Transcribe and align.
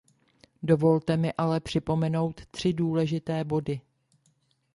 Dovolte 0.63 1.15
mi 1.17 1.31
ale 1.37 1.59
připomenout 1.59 2.45
tři 2.45 2.73
důležité 2.73 3.43
body. 3.43 3.81